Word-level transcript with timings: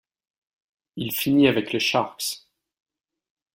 Il 0.95 1.11
finit 1.13 1.47
avec 1.47 1.71
les 1.71 1.79
Sharks. 1.79 2.47